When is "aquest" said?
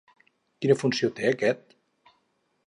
1.33-1.77